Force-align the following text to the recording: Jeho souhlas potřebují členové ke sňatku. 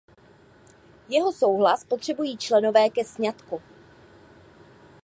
Jeho 1.09 1.31
souhlas 1.31 1.83
potřebují 1.85 2.37
členové 2.37 2.89
ke 2.89 3.05
sňatku. 3.05 3.61